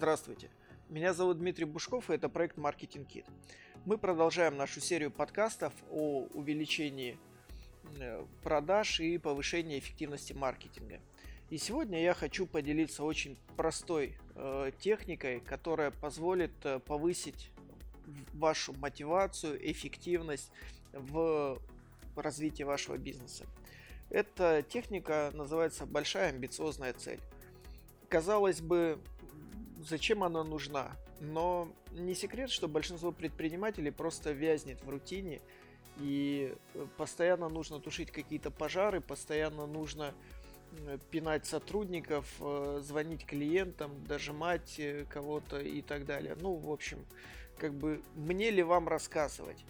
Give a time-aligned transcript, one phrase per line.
[0.00, 0.48] Здравствуйте,
[0.88, 3.26] меня зовут Дмитрий Бушков и это проект Marketing Kit.
[3.84, 7.18] Мы продолжаем нашу серию подкастов о увеличении
[7.98, 11.00] э, продаж и повышении эффективности маркетинга.
[11.50, 17.50] И сегодня я хочу поделиться очень простой э, техникой, которая позволит э, повысить
[18.32, 20.50] вашу мотивацию, эффективность
[20.94, 21.60] в
[22.16, 23.44] развитии вашего бизнеса.
[24.08, 27.20] Эта техника называется большая амбициозная цель.
[28.08, 28.98] Казалось бы,
[29.88, 30.96] зачем она нужна?
[31.20, 35.40] Но не секрет, что большинство предпринимателей просто вязнет в рутине
[35.98, 36.54] и
[36.96, 40.14] постоянно нужно тушить какие-то пожары, постоянно нужно
[41.10, 46.36] пинать сотрудников, э, звонить клиентам, дожимать э, кого-то и так далее.
[46.40, 47.04] Ну, в общем,
[47.58, 49.64] как бы мне ли вам рассказывать?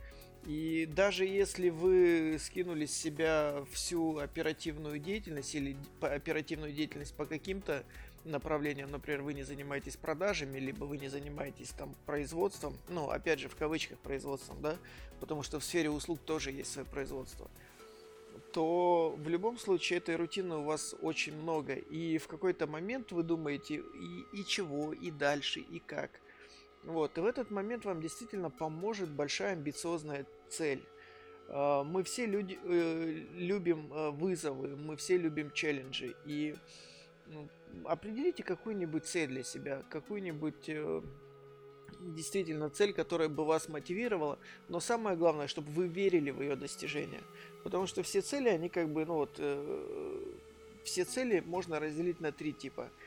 [0.47, 7.85] И даже если вы скинули с себя всю оперативную деятельность или оперативную деятельность по каким-то
[8.24, 13.49] направлениям, например, вы не занимаетесь продажами, либо вы не занимаетесь там производством, ну, опять же,
[13.49, 14.77] в кавычках производством, да,
[15.21, 17.51] потому что в сфере услуг тоже есть свое производство,
[18.52, 23.23] то в любом случае этой рутины у вас очень много, и в какой-то момент вы
[23.23, 26.10] думаете и, и чего, и дальше, и как–
[26.84, 30.82] вот, и в этот момент вам действительно поможет большая амбициозная цель.
[31.49, 36.15] А, мы все люди, э, любим э, вызовы, мы все любим челленджи.
[36.24, 36.55] И
[37.27, 37.49] ну,
[37.85, 41.02] определите какую-нибудь цель для себя, какую-нибудь э,
[42.01, 47.23] действительно цель, которая бы вас мотивировала, но самое главное, чтобы вы верили в ее достижение.
[47.65, 49.40] Потому что все цели, они как бы, ну вот,
[50.82, 52.88] все цели можно разделить на три типа–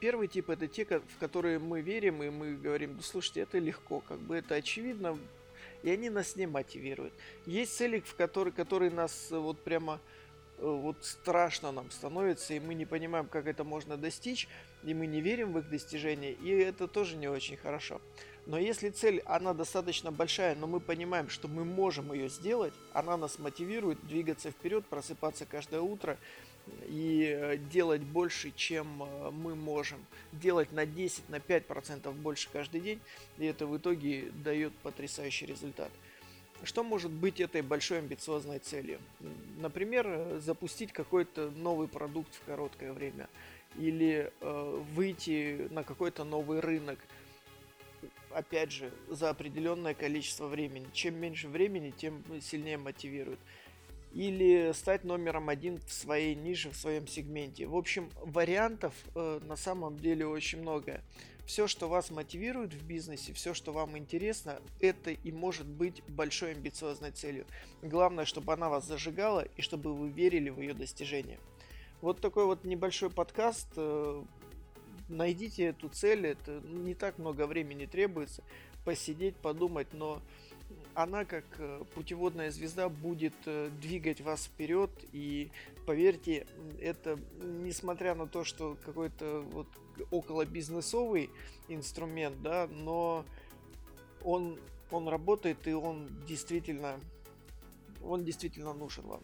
[0.00, 4.00] Первый тип это те, в которые мы верим, и мы говорим, да слушайте, это легко,
[4.00, 5.18] как бы это очевидно,
[5.82, 7.14] и они нас не мотивируют.
[7.46, 9.98] Есть цели, в которые, которые нас э, вот прямо э,
[10.60, 14.48] вот страшно нам становится, и мы не понимаем, как это можно достичь,
[14.84, 18.00] и мы не верим в их достижение, и это тоже не очень хорошо.
[18.46, 23.16] Но если цель, она достаточно большая, но мы понимаем, что мы можем ее сделать, она
[23.16, 26.18] нас мотивирует двигаться вперед, просыпаться каждое утро,
[26.86, 30.04] и э, делать больше, чем э, мы можем.
[30.32, 33.00] Делать на 10, на 5% больше каждый день,
[33.38, 35.90] и это в итоге дает потрясающий результат.
[36.62, 38.98] Что может быть этой большой амбициозной целью?
[39.58, 43.28] Например, запустить какой-то новый продукт в короткое время
[43.76, 46.98] или э, выйти на какой-то новый рынок.
[48.30, 50.86] Опять же, за определенное количество времени.
[50.92, 53.38] Чем меньше времени, тем сильнее мотивирует
[54.12, 57.66] или стать номером один в своей нише, в своем сегменте.
[57.66, 61.00] В общем, вариантов э, на самом деле очень много.
[61.50, 66.52] Все, что вас мотивирует в бизнесе, все, что вам интересно, это и может быть большой
[66.52, 67.44] амбициозной целью.
[67.82, 71.40] Главное, чтобы она вас зажигала и чтобы вы верили в ее достижение.
[72.02, 73.66] Вот такой вот небольшой подкаст.
[73.74, 74.22] Э,
[75.08, 78.44] найдите эту цель, это не так много времени требуется.
[78.84, 80.22] Посидеть, подумать, но
[81.02, 85.50] она как э, путеводная звезда будет э, двигать вас вперед и
[85.86, 86.46] поверьте,
[86.80, 89.66] это несмотря на то, что какой-то вот
[90.10, 91.30] около бизнесовый
[91.68, 93.24] инструмент, да, но
[94.22, 94.58] он
[94.90, 96.98] он работает и он действительно
[98.02, 99.22] он действительно нужен вам.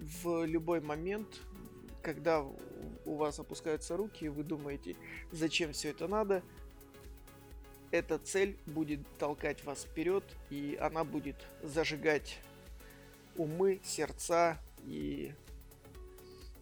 [0.00, 1.40] В любой момент,
[2.02, 2.44] когда
[3.04, 4.96] у вас опускаются руки, вы думаете,
[5.32, 6.42] зачем все это надо,
[7.90, 12.38] эта цель будет толкать вас вперед, и она будет зажигать
[13.36, 15.32] умы, сердца и...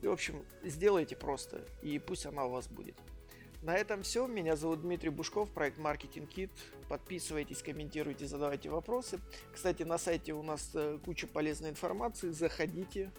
[0.02, 2.96] и в общем, сделайте просто, и пусть она у вас будет.
[3.62, 4.28] На этом все.
[4.28, 6.50] Меня зовут Дмитрий Бушков, проект Marketing Kit.
[6.88, 9.18] Подписывайтесь, комментируйте, задавайте вопросы.
[9.52, 12.30] Кстати, на сайте у нас э, куча полезной информации.
[12.30, 13.10] Заходите.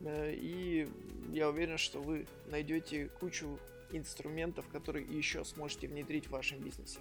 [0.00, 0.86] Э, и
[1.32, 3.58] я уверен, что вы найдете кучу
[3.90, 6.98] инструментов, которые еще сможете внедрить в вашем бизнесе.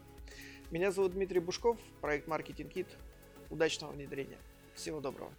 [0.71, 2.87] Меня зовут Дмитрий Бушков, проект Marketing Kit.
[3.51, 4.37] Удачного внедрения.
[4.73, 5.31] Всего доброго.